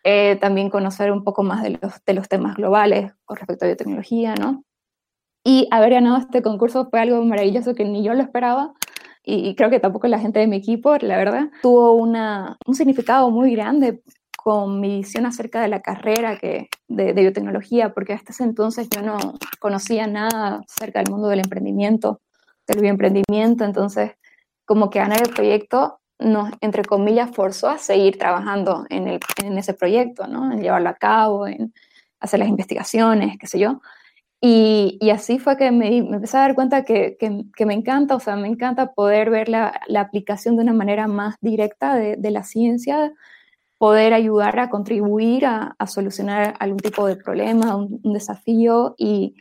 [0.06, 3.68] Eh, también conocer un poco más de los, de los temas globales con respecto a
[3.68, 4.64] biotecnología, ¿no?
[5.44, 8.74] Y haber ganado este concurso fue algo maravilloso que ni yo lo esperaba
[9.26, 13.30] y, creo que tampoco la gente de mi equipo, la verdad, tuvo una, un significado
[13.30, 14.02] muy grande
[14.36, 19.02] con mi visión acerca de la carrera que, de, biotecnología, porque hasta ese entonces yo
[19.02, 19.18] no
[19.60, 22.20] conocía nada acerca del mundo del emprendimiento,
[22.68, 24.12] del bioemprendimiento, entonces
[24.66, 29.58] como que ganar el proyecto nos, entre comillas, forzó a seguir trabajando en, el, en
[29.58, 30.52] ese proyecto, ¿no?
[30.52, 31.74] En llevarlo a cabo, en
[32.20, 33.82] hacer las investigaciones, qué sé yo.
[34.46, 38.20] Y, así fue que me, me, empecé a dar cuenta que, que, me encanta, o
[38.20, 42.30] sea, me encanta poder ver la, la aplicación de una manera más directa de, de,
[42.30, 43.14] la ciencia,
[43.78, 49.34] poder ayudar a contribuir a, solucionar algún tipo de problema, un, desafío y,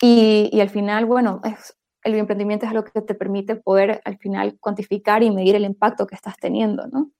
[0.00, 4.56] y, al final, bueno, es, el bioemprendimiento es algo que te permite poder al final
[4.58, 7.10] cuantificar y medir el impacto que estás teniendo, ¿no?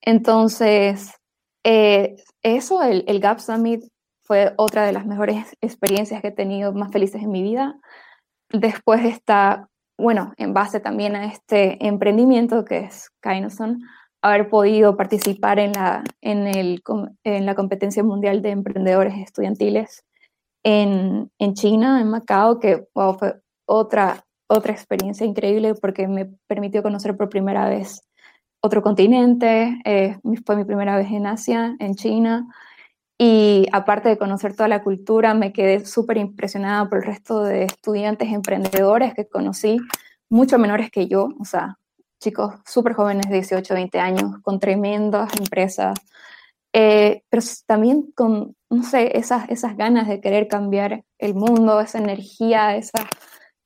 [0.00, 1.14] Entonces,
[1.64, 2.14] eh,
[2.44, 3.82] eso, el, el Gap Summit
[4.24, 7.76] fue otra de las mejores experiencias que he tenido más felices en mi vida.
[8.50, 13.82] Después está, bueno, en base también a este emprendimiento que es Kainoson,
[14.22, 16.82] haber podido participar en la, en, el,
[17.24, 20.02] en la competencia mundial de emprendedores estudiantiles
[20.64, 23.34] en, en China, en Macao, que fue
[23.66, 28.02] otra, otra experiencia increíble porque me permitió conocer por primera vez
[28.62, 32.46] otro continente, eh, fue mi primera vez en Asia, en China,
[33.18, 37.64] y aparte de conocer toda la cultura, me quedé súper impresionada por el resto de
[37.64, 39.78] estudiantes emprendedores que conocí,
[40.28, 41.78] mucho menores que yo, o sea,
[42.20, 45.98] chicos súper jóvenes de 18, 20 años, con tremendas empresas,
[46.72, 51.98] eh, pero también con, no sé, esas, esas ganas de querer cambiar el mundo, esa
[51.98, 53.06] energía, esa,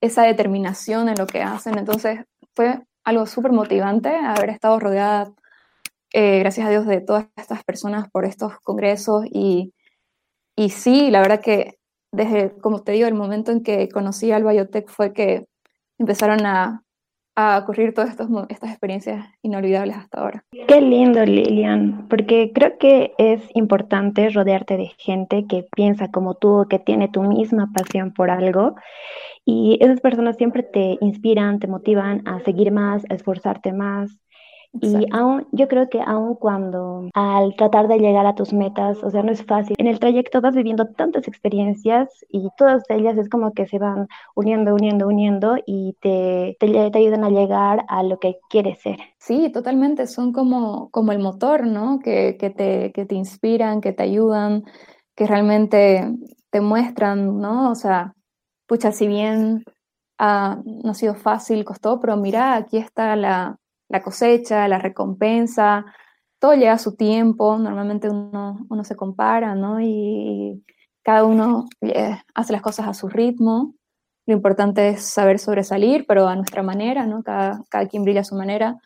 [0.02, 1.78] esa determinación en lo que hacen.
[1.78, 2.20] Entonces
[2.54, 5.32] fue algo súper motivante haber estado rodeada,
[6.12, 9.72] eh, gracias a Dios, de todas estas personas por estos congresos y,
[10.56, 11.78] y sí, la verdad que
[12.12, 15.46] desde, como te digo, el momento en que conocí al Biotech fue que
[15.98, 16.82] empezaron a,
[17.36, 20.44] a ocurrir todas estas, estas experiencias inolvidables hasta ahora.
[20.66, 26.66] Qué lindo, Lilian, porque creo que es importante rodearte de gente que piensa como tú,
[26.68, 28.74] que tiene tu misma pasión por algo.
[29.44, 34.18] Y esas personas siempre te inspiran, te motivan a seguir más, a esforzarte más.
[34.72, 39.10] Y aún, yo creo que aún cuando al tratar de llegar a tus metas, o
[39.10, 39.74] sea, no es fácil.
[39.78, 44.08] En el trayecto vas viviendo tantas experiencias y todas ellas es como que se van
[44.34, 48.98] uniendo, uniendo, uniendo y te, te, te ayudan a llegar a lo que quieres ser.
[49.18, 50.06] Sí, totalmente.
[50.06, 51.98] Son como, como el motor, ¿no?
[51.98, 54.64] Que, que, te, que te inspiran, que te ayudan,
[55.16, 56.08] que realmente
[56.50, 57.70] te muestran, ¿no?
[57.70, 58.14] O sea,
[58.66, 59.64] pucha, si bien
[60.18, 63.56] ah, no ha sido fácil, costó, pero mira, aquí está la
[63.88, 65.86] la cosecha, la recompensa,
[66.38, 69.80] todo llega a su tiempo, normalmente uno, uno se compara, ¿no?
[69.80, 70.62] Y,
[71.08, 73.74] cada uno eh, hace las cosas a su ritmo.
[74.26, 77.22] Lo importante es saber sobresalir, pero a nuestra manera, ¿no?
[77.22, 78.76] Cada, cada quien brilla a su manera.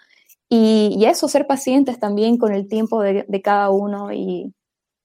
[0.49, 4.55] Y, y, eso, ser pacientes también con el tiempo de, de cada uno y,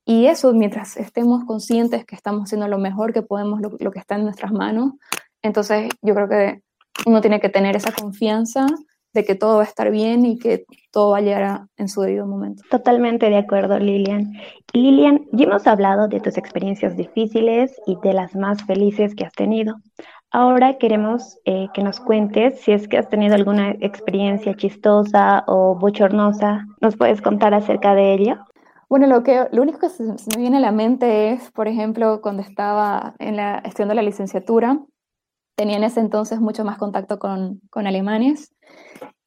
[0.05, 3.97] y, eso, mientras estemos conscientes que estamos haciendo lo mejor que podemos, lo, lo que
[3.97, 4.93] está en nuestras manos,
[5.41, 6.62] entonces yo creo que
[7.07, 8.67] uno tiene que tener esa confianza
[9.13, 12.02] de que todo va a estar bien y que todo va a llegar en su
[12.02, 12.63] debido momento.
[12.70, 14.34] Totalmente de acuerdo, Lilian.
[14.74, 19.34] Lilian, ya hemos hablado de tus experiencias difíciles y de las más felices que has
[19.34, 19.76] tenido.
[20.32, 25.76] Ahora queremos eh, que nos cuentes si es que has tenido alguna experiencia chistosa o
[25.76, 26.65] bochornosa.
[26.82, 28.38] ¿Nos puedes contar acerca de ello?
[28.89, 32.22] Bueno, lo, que, lo único que se, me viene a la mente es, por ejemplo,
[32.22, 34.80] cuando estaba en la, estudiando la licenciatura,
[35.58, 38.54] tenía en ese entonces mucho más contacto con, con alemanes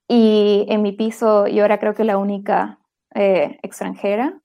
[0.08, 2.78] y en mi piso yo era creo que la única
[3.14, 4.40] eh, extranjera.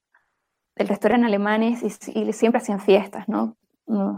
[0.75, 3.55] El resto eran alemanes y, siempre hacían fiestas, ¿no?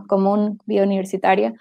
[0.07, 1.53] Como un vida universitaria.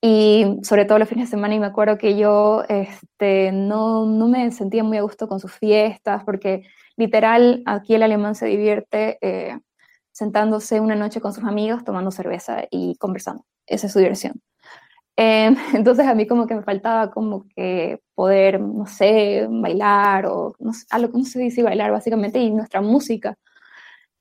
[0.00, 4.28] Y sobre todo los fines de semana, y me acuerdo que yo este, no, no
[4.28, 9.18] me sentía muy a gusto con sus fiestas, porque literal aquí el alemán se divierte
[9.22, 9.58] eh,
[10.12, 13.44] sentándose una noche con sus amigos, tomando cerveza y conversando.
[13.66, 14.42] Esa es su diversión.
[15.16, 20.54] Em, entonces a mí como que me faltaba como que poder, no sé, bailar o
[20.58, 23.36] no sé, algo, no sé si bailar básicamente y nuestra música.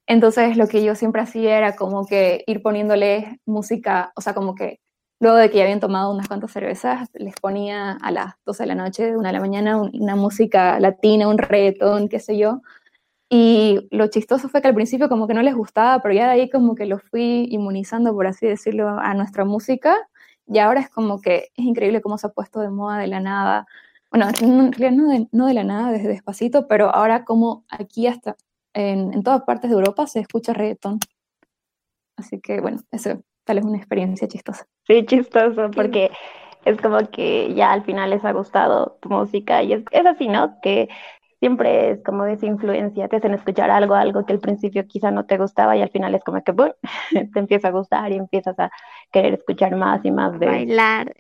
[0.08, 4.56] Entonces lo que yo siempre hacía era como que ir poniéndole música, o sea, como
[4.56, 4.80] que
[5.20, 8.68] luego de que ya habían tomado unas cuantas cervezas, les ponía a las 12 de
[8.68, 12.62] la noche, una de la mañana, una música latina, un reggaetón, qué sé yo.
[13.30, 16.34] Y lo chistoso fue que al principio como que no les gustaba, pero ya de
[16.34, 19.98] ahí como que lo fui inmunizando, por así decirlo, a nuestra música
[20.48, 23.20] y ahora es como que es increíble cómo se ha puesto de moda de la
[23.20, 23.66] nada.
[24.12, 28.08] Bueno, en realidad no de, no de la nada, desde despacito, pero ahora como aquí
[28.08, 28.36] hasta
[28.74, 31.00] en, en, todas partes de Europa se escucha reggaetón.
[32.18, 34.68] Así que bueno, eso tal es una experiencia chistosa.
[34.88, 36.12] Sí, chistoso, porque
[36.66, 40.28] es como que ya al final les ha gustado tu música y es, es así,
[40.28, 40.60] ¿no?
[40.62, 40.90] Que
[41.44, 45.26] siempre es como esa influencia, te hacen escuchar algo, algo que al principio quizá no
[45.26, 46.54] te gustaba y al final es como que
[47.34, 48.72] te empieza a gustar y empiezas a
[49.12, 50.46] querer escuchar más y más de...
[50.46, 51.14] Bailar.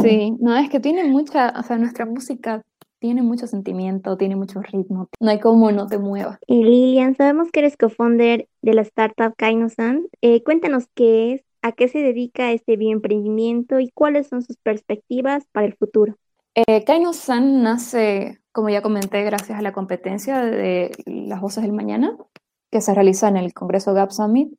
[0.00, 2.62] Sí, no, es que tiene mucha, o sea, nuestra música
[3.00, 6.38] tiene mucho sentimiento, tiene mucho ritmo, no hay como no te mueva.
[6.46, 10.06] Y Lilian, sabemos que eres co-founder de la startup Kainosan.
[10.22, 15.44] Eh, cuéntanos qué es, a qué se dedica este bioemprendimiento y cuáles son sus perspectivas
[15.50, 16.14] para el futuro.
[16.66, 22.16] Eh, Kaino-san nace, como ya comenté, gracias a la competencia de las voces del mañana,
[22.72, 24.52] que se realiza en el Congreso Gap Summit.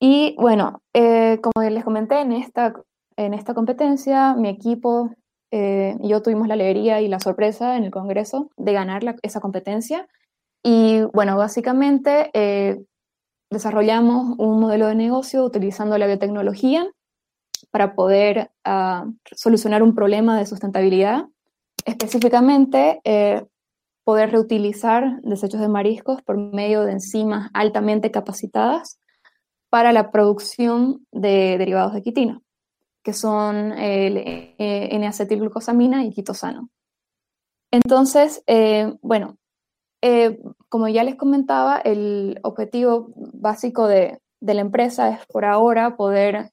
[0.00, 2.72] Y bueno, eh, como les comenté, en esta,
[3.16, 5.10] en esta competencia, mi equipo
[5.50, 9.40] eh, y yo tuvimos la alegría y la sorpresa en el Congreso de ganar esa
[9.40, 10.08] competencia.
[10.62, 12.86] Y bueno, básicamente eh,
[13.50, 16.88] desarrollamos un modelo de negocio utilizando la biotecnología
[17.72, 21.26] para poder ah, solucionar un problema de sustentabilidad,
[21.84, 23.00] específicamente
[24.04, 28.98] poder reutilizar desechos de mariscos por medio de enzimas altamente capacitadas
[29.70, 32.40] para la producción de derivados de quitina,
[33.02, 36.68] que son el eh, N-acetilglucosamina y quitosano.
[37.70, 39.38] Entonces, eh, bueno,
[40.02, 46.50] eh, como ya les comentaba, el objetivo básico de la empresa es por ahora poder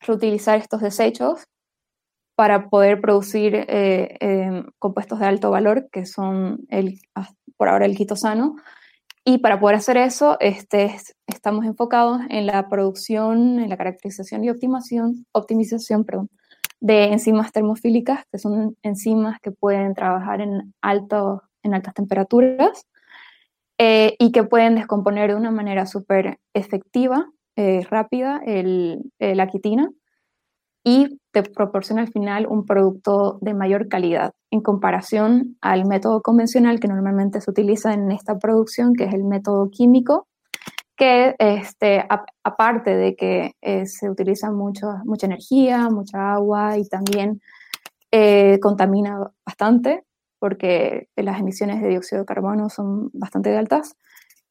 [0.00, 1.46] reutilizar estos desechos
[2.34, 6.60] para poder producir eh, em, compuestos de alto valor, que son
[7.14, 8.56] ah, por ahora el quitosano.
[9.24, 10.94] Y para poder hacer eso, este,
[11.26, 16.06] estamos enfocados en la producción, en la caracterización y optimización, optimización
[16.80, 22.86] de enzimas termofílicas, que son enzimas que pueden trabajar en, alto, en altas temperaturas
[23.78, 27.28] eh, y que pueden descomponer de una manera súper efectiva,
[27.58, 29.90] eh, rápida, el, la quitina
[30.84, 36.80] y te proporciona al final un producto de mayor calidad en comparación al método convencional
[36.80, 40.28] que normalmente se utiliza en esta producción, que es el método químico,
[40.96, 42.04] que este,
[42.42, 47.40] aparte de que eh, se utiliza mucho, mucha energía, mucha agua y también
[48.10, 50.04] eh, contamina bastante,
[50.38, 53.96] porque las emisiones de dióxido de carbono son bastante altas,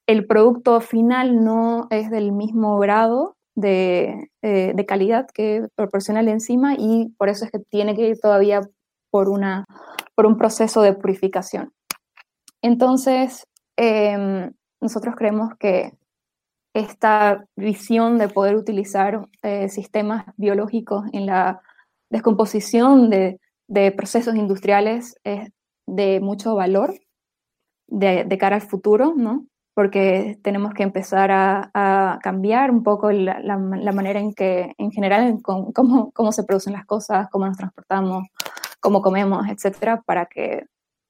[0.08, 6.76] el producto final no es del mismo grado eh, de, calidad que proporciona la enzima
[6.78, 8.62] y por eso es que tiene que ir todavía
[9.12, 9.66] por, una,
[10.16, 11.74] por un proceso de purificación.
[12.62, 15.92] Entonces, em, nosotros creemos que
[16.74, 21.62] esta visión de poder utilizar eh, sistemas biológicos en la
[22.10, 23.40] descomposición de,
[23.98, 25.50] procesos industriales es
[25.86, 26.94] de mucho valor
[27.88, 29.46] de, de, cara al futuro, ¿no?
[29.78, 35.72] Porque tenemos que empezar a, cambiar un poco la, manera en que, en general, cómo,
[36.14, 38.26] cómo, se producen las cosas, cómo nos transportamos,
[38.80, 40.66] cómo comemos, etcétera, para que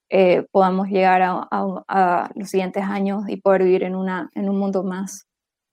[0.09, 4.83] eh, podamos llegar a, los siguientes años y poder vivir en, una, en un mundo
[4.83, 5.27] más,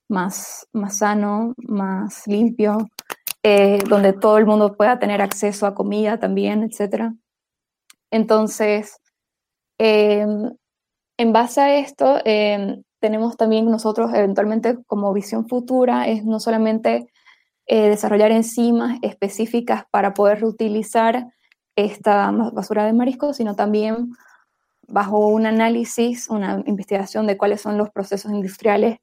[0.08, 2.78] más, más sano, más limpio,
[3.42, 7.12] eh, donde todo el mundo pueda tener acceso a comida también, etcétera.
[8.12, 8.98] Entonces,
[9.80, 10.24] eh,
[11.16, 17.06] en base a esto, em, tenemos también nosotros eventualmente como visión futura, es no solamente
[17.66, 21.26] eh, desarrollar enzimas específicas para poder reutilizar
[21.76, 24.12] esta basura de mariscos, sino también
[24.88, 29.00] bajo un análisis, una investigación de cuáles son los procesos industriales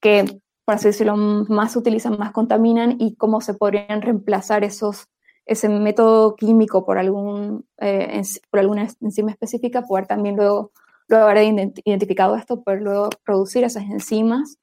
[0.00, 0.24] que,
[0.64, 5.08] por así decirlo, más utilizan, más contaminan y cómo se podrían reemplazar esos,
[5.46, 10.70] ese método químico por, algún, eh, por alguna enzima específica, poder también luego
[11.12, 14.56] luego haber identificado esto, poder luego producir esas enzimas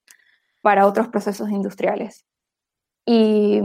[0.62, 2.26] para otros procesos industriales.
[3.06, 3.62] Y,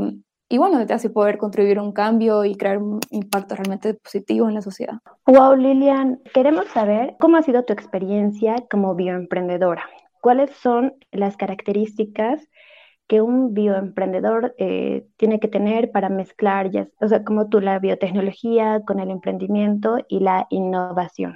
[0.48, 4.54] y bueno, así poder contribuir a un cambio y crear un impacto realmente positivo en
[4.54, 4.98] la sociedad.
[5.26, 9.84] Wow, Lilian, queremos saber cómo ha sido tu experiencia como bioemprendedora.
[10.20, 12.48] ¿Cuáles son las características
[13.06, 17.78] que un bioemprendedor eh, tiene que tener para mezclar, ya, o sea, como tú, la
[17.78, 21.34] biotecnología con el emprendimiento y la innovación?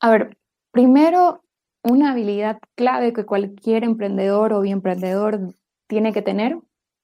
[0.00, 0.38] A ver,
[0.78, 1.42] Primero,
[1.82, 5.52] una habilidad clave que cualquier emprendedor o emprendedor
[5.88, 6.56] tiene que tener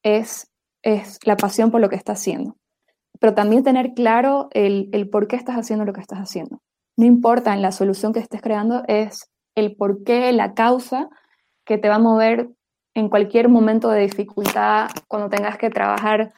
[0.05, 0.49] es,
[0.85, 2.57] es la pasión por lo que está haciendo.
[3.19, 6.61] Pero también tener claro el, el por qué estás haciendo lo que estás haciendo.
[6.97, 11.09] No importa en la solución que estés creando, es el por qué, la causa
[11.65, 12.51] que te va a mover
[12.95, 16.33] en cualquier momento de dificultad, cuando tengas que trabajar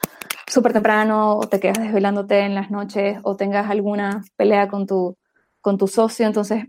[0.46, 5.18] súper temprano o te quedas desvelándote en las noches o tengas alguna pelea con tu,
[5.60, 6.26] con tu socio.
[6.26, 6.64] Entonces,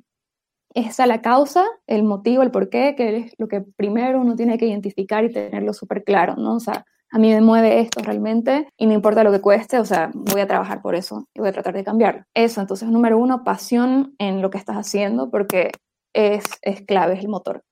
[0.78, 4.68] esa la causa, el motivo, el porqué, que es lo que primero uno tiene que
[4.68, 6.56] identificar y tenerlo súper claro, ¿no?
[6.56, 9.86] O sea, a mí me mueve esto realmente y no importa lo que cueste, o
[9.86, 12.26] sea, voy a trabajar por eso y voy a tratar de cambiarlo.
[12.36, 15.72] Eso, entonces, número uno, pasión en lo que estás haciendo porque
[16.14, 17.64] es, es clave, es el motor.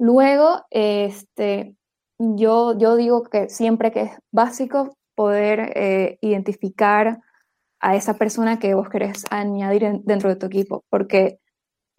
[0.00, 1.76] Luego, este,
[2.18, 7.20] yo, yo digo que siempre que es básico poder eh, identificar
[7.78, 11.38] a esa persona que vos querés añadir dentro de tu equipo, porque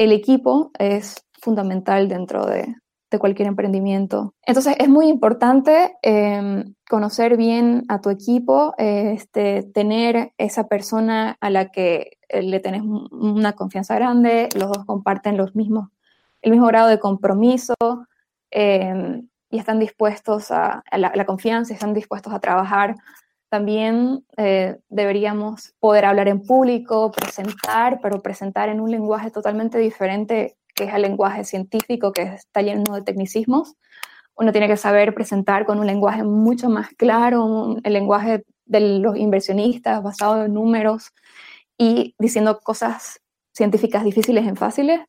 [0.04, 2.76] el equipo es fundamental dentro de,
[3.20, 4.34] cualquier emprendimiento.
[4.44, 11.52] Entonces es muy importante em, conocer bien a tu equipo, este, tener esa persona a
[11.52, 15.90] la que eh, le tenés una confianza grande, los dos comparten los mismos,
[16.42, 17.76] el mismo grado de compromiso
[18.50, 22.96] em, y están dispuestos a, la, la, confianza, están dispuestos a trabajar.
[23.54, 30.58] También eh, deberíamos poder hablar en público, presentar, pero presentar en un lenguaje totalmente diferente
[30.74, 33.76] que es el lenguaje científico, que está lleno de tecnicismos.
[34.34, 39.18] Uno tiene que saber presentar con un lenguaje mucho más claro, el lenguaje de los
[39.18, 41.12] inversionistas basado en números
[41.78, 45.02] y diciendo cosas científicas difíciles en fáciles.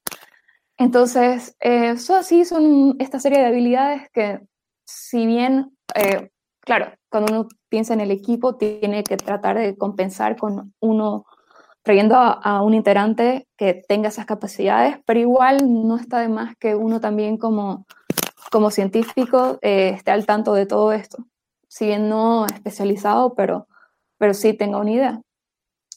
[0.77, 4.41] Entonces, eh, eso sí son esta serie de habilidades que,
[4.85, 6.29] si bien, eh,
[6.65, 11.27] claro, cuando uno piensa en el equipo, tiene que tratar de compensar con uno
[11.83, 16.75] trayendo a, un integrante que tenga esas capacidades, pero igual no está de más que
[16.75, 17.87] uno también como,
[18.51, 21.27] como científico eh, esté al tanto de todo esto,
[21.69, 23.69] si bien no especializado, pero,
[24.17, 25.21] pero sí tenga una idea.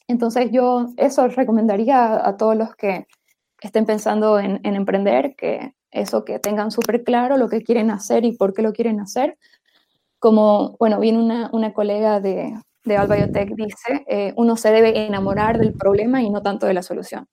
[0.08, 3.08] Entonces yo eso recomendaría a, todos los que
[3.62, 8.34] estén pensando en, emprender, que eso que tengan súper claro lo que quieren hacer y
[8.34, 9.38] por qué lo quieren hacer.
[10.20, 12.54] Como, bueno, viene una, una colega de,
[12.88, 16.82] de Albiotech dice, eh, uno se debe enamorar del problema y no tanto de la
[16.82, 17.28] solución.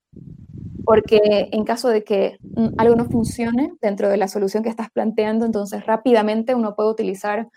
[0.84, 2.36] Porque en caso de que
[2.76, 7.48] algo no funcione dentro de la solución que estás planteando, entonces rápidamente uno puede utilizar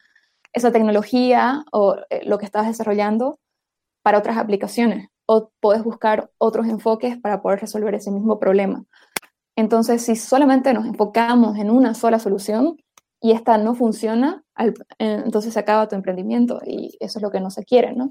[0.53, 3.39] esa tecnología o eh, lo que estás desarrollando
[4.01, 8.85] para otras aplicaciones o puedes buscar otros enfoques para poder resolver ese mismo problema.
[9.57, 12.77] Entonces, si solamente nos enfocamos en una sola solución,
[13.19, 17.39] y esta no funciona, eh, entonces se acaba tu emprendimiento y eso es lo que
[17.39, 18.09] no se quiere, ¿no?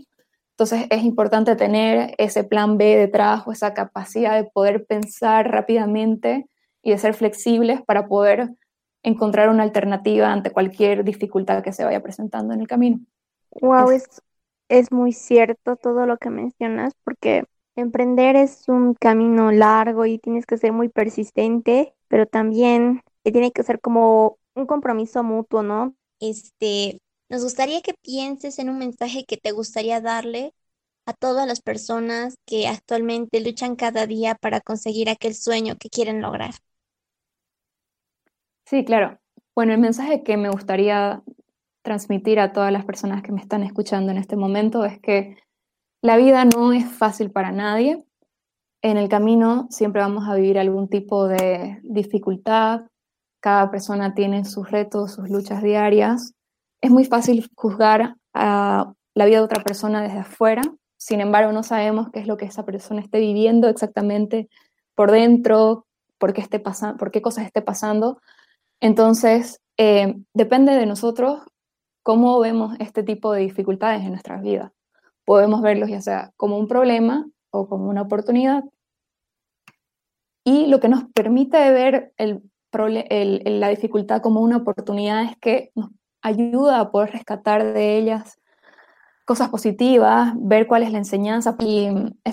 [0.51, 6.49] Entonces es importante tener ese plan B de trabajo, esa capacidad de poder pensar rápidamente
[6.83, 8.51] y de ser flexibles para poder
[9.03, 13.01] encontrar una alternativa ante cualquier dificultad que se vaya presentando en el camino.
[13.61, 14.05] Wow, es,
[14.69, 17.45] es muy cierto todo lo que mencionas, porque
[17.77, 23.63] emprender es un camino largo y tienes que ser muy persistente, pero también tiene que
[23.63, 25.95] ser como un compromiso mutuo, ¿no?
[26.19, 26.99] Este,
[27.29, 30.53] nos gustaría que pienses en un mensaje que te gustaría darle
[31.07, 36.21] a todas las personas que actualmente luchan cada día para conseguir aquel sueño que quieren
[36.21, 36.55] lograr.
[38.65, 39.19] Sí, claro.
[39.55, 41.23] Bueno, el mensaje que me gustaría
[41.83, 45.37] transmitir a todas las personas que me están escuchando en este momento es que
[46.03, 48.05] la vida no es fácil para nadie.
[48.83, 52.83] En el camino siempre vamos a vivir algún tipo de dificultad,
[53.47, 56.35] cada persona tiene sus retos, sus luchas diarias.
[56.81, 60.63] Es muy fácil juzgar a la vida de otra persona desde afuera,
[60.97, 64.49] sin embargo no sabemos qué es lo que esa persona esté viviendo exactamente
[64.97, 65.87] por dentro,
[66.19, 68.21] por qué, esté por qué cosas esté pasando.
[68.81, 71.43] Entonces, eh, depende de nosotros
[72.03, 74.73] cómo vemos este tipo de dificultades en nuestras vidas.
[75.25, 78.65] Podemos verlos ya sea como un problema o como una oportunidad.
[80.43, 82.43] Y lo que nos permite ver el
[82.79, 85.91] la dificultad como una oportunidad es que nos
[86.23, 88.39] ayuda a poder rescatar de ellas
[89.27, 91.89] cosas positivas, ver cuál es la enseñanza y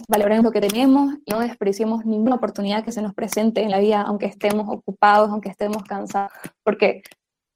[0.08, 3.80] valoremos lo que tenemos y no despreciemos ninguna oportunidad que se nos presente en la
[3.80, 6.32] vida, aunque estemos ocupados, aunque estemos cansados,
[6.64, 7.02] porque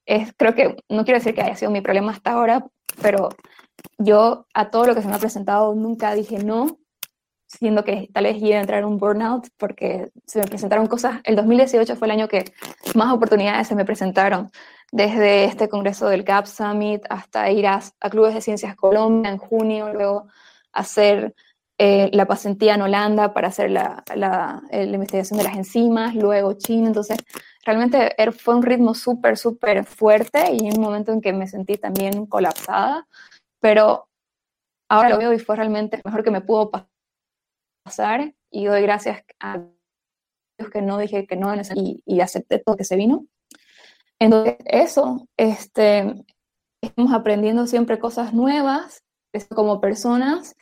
[0.07, 2.65] es, creo que, no quiero decir que haya sido mi problema hasta ahora,
[2.99, 3.29] pero
[3.99, 6.79] yo a todo lo que se me ha presentado nunca dije no,
[7.47, 11.21] siendo que tal vez iba a entrar en un burnout porque se me presentaron cosas.
[11.23, 12.51] El 2018 fue el año que
[12.93, 14.51] más oportunidades se me presentaron,
[14.91, 19.91] desde este congreso del GAP Summit hasta ir a, Clubes de Ciencias Colombia en junio,
[19.93, 20.27] luego
[20.71, 21.35] hacer
[21.77, 26.53] eh, la pasantía en Holanda para hacer la, la, la, investigación de las enzimas, luego
[26.53, 26.87] China.
[26.87, 27.17] Entonces,
[27.65, 31.77] realmente er, fue un ritmo súper, súper fuerte y un momento en que me sentí
[31.77, 33.07] también colapsada,
[33.59, 34.09] pero
[34.89, 36.96] ahora lo veo y fue realmente mejor que me pudo pasar
[38.51, 39.59] y doy gracias a
[40.57, 43.25] Dios que no dije que no y, y acepté todo que se vino.
[44.19, 46.25] Entonces, eso, este,
[46.81, 49.03] estamos aprendiendo siempre cosas nuevas
[49.53, 50.55] como personas,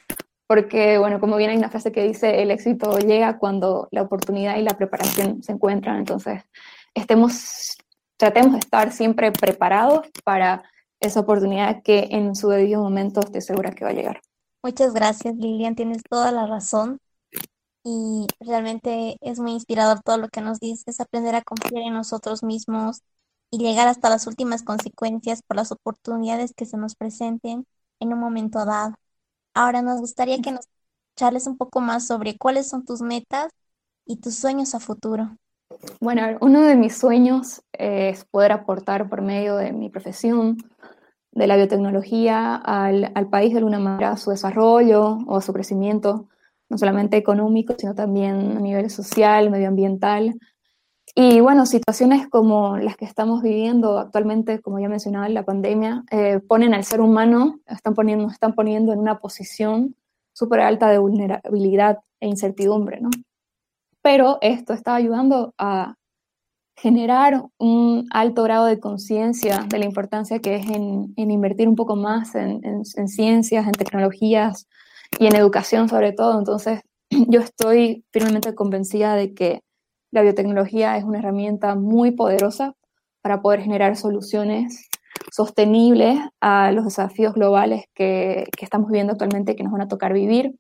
[0.48, 4.58] porque, bueno, como bien hay una frase que dice, el éxito llega cuando la oportunidad
[4.58, 6.44] y la preparación se encuentran, entonces,
[6.94, 7.78] estemos,
[8.18, 10.64] tratemos de estar siempre preparados para
[11.00, 14.22] esa oportunidad que en su debido momento estoy segura que va a llegar.
[14.64, 17.00] Muchas gracias, Lilian, tienes toda la razón
[17.86, 22.42] y realmente es muy inspirador todo lo que nos dices, aprender a confiar en nosotros
[22.42, 23.04] mismos
[23.52, 27.68] y llegar hasta las últimas consecuencias por las oportunidades que se nos presenten
[28.00, 28.96] en un momento dado.
[29.54, 30.66] Ahora nos gustaría que nos
[31.16, 33.52] charles un poco más sobre cuáles son tus metas
[34.04, 35.38] y tus sueños a futuro.
[36.02, 40.58] Bueno, uno de mis sueños es poder aportar por medio de mi profesión
[41.32, 45.54] de la biotecnología al, al, país de alguna manera a su desarrollo o a su
[45.54, 46.30] crecimiento,
[46.70, 50.36] no solamente económico, sino también a nivel social, medioambiental.
[51.14, 56.40] Y bueno, situaciones como las que estamos viviendo actualmente, como ya mencionaba, la pandemia, eh,
[56.40, 59.96] ponen al ser humano, están poniendo, están poniendo en una posición
[60.34, 63.10] súper alta de vulnerabilidad e incertidumbre, ¿no?
[64.02, 65.96] Pero esto está ayudando a
[66.76, 71.96] generar un alto grado de conciencia de la importancia que es en, invertir un poco
[71.96, 74.68] más en, en, ciencias, en tecnologías
[75.20, 76.38] y en educación sobre todo.
[76.38, 79.62] Entonces, yo estoy firmemente convencida de que
[80.12, 82.74] la biotecnología es una herramienta muy poderosa
[83.22, 84.88] para poder generar soluciones
[85.32, 90.14] sostenibles a los desafíos globales que, que estamos viviendo actualmente que nos van a tocar
[90.14, 90.56] vivir.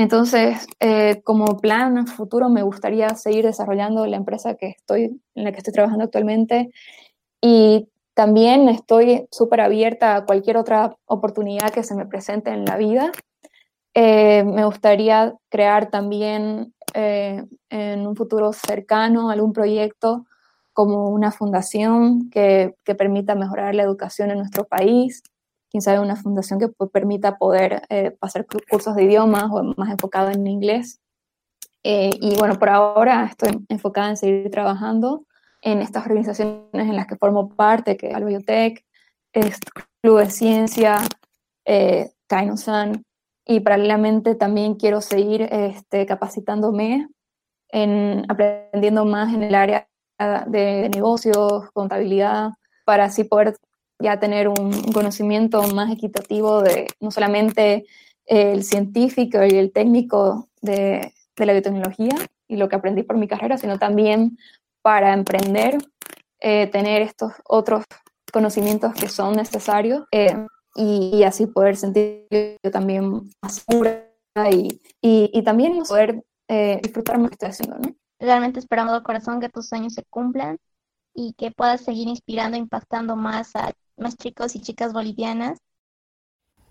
[0.00, 5.52] Entonces, eh, como plan futuro, me gustaría seguir desarrollando la empresa que estoy, en la
[5.52, 6.70] que estoy trabajando actualmente
[7.42, 12.78] y también estoy súper abierta a cualquier otra oportunidad que se me presente en la
[12.78, 13.12] vida.
[13.94, 20.26] Eh, me gustaría crear también eh, en un futuro cercano algún proyecto
[20.72, 25.22] como una fundación que, que permita mejorar la educación en nuestro país
[25.70, 30.30] quién sabe, una fundación que permita poder eh, pasar cursos de idiomas o más enfocado
[30.30, 31.00] en inglés.
[31.82, 35.24] Eh, y bueno, por ahora estoy enfocada en seguir trabajando
[35.62, 38.84] en estas organizaciones en las que formo parte, que es Albiotech,
[40.02, 40.98] Club de Ciencia,
[41.64, 43.02] eh, Kainosan,
[43.50, 47.08] y paralelamente también quiero seguir este, capacitándome
[47.70, 49.88] en aprendiendo más en el área
[50.46, 52.50] de negocios, contabilidad,
[52.84, 53.56] para así poder
[53.98, 57.86] ya tener un, conocimiento más equitativo de no solamente
[58.24, 62.14] el científico y el técnico de, de, la biotecnología
[62.46, 64.38] y lo que aprendí por mi carrera, sino también
[64.80, 65.78] para emprender,
[66.38, 67.84] eh, tener estos otros
[68.32, 70.36] conocimientos que son necesarios eh,
[70.74, 74.06] y, así poder sentir yo también más segura
[74.50, 77.78] y, y, también poder eh, disfrutar lo que estoy haciendo.
[77.78, 77.94] ¿no?
[78.18, 80.58] Realmente esperamos de corazón que tus sueños se cumplan
[81.14, 85.58] y que puedas seguir inspirando, impactando más a más chicos y chicas bolivianas.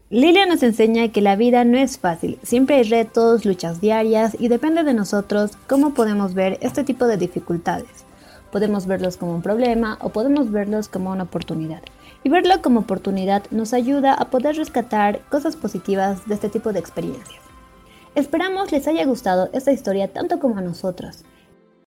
[0.09, 4.47] Lilia nos enseña que la vida no es fácil, siempre hay retos, luchas diarias y
[4.47, 8.05] depende de nosotros cómo podemos ver este tipo de dificultades.
[8.51, 11.83] Podemos verlos como un problema o podemos verlos como una oportunidad.
[12.23, 16.79] Y verlo como oportunidad nos ayuda a poder rescatar cosas positivas de este tipo de
[16.79, 17.41] experiencias.
[18.15, 21.23] Esperamos les haya gustado esta historia tanto como a nosotros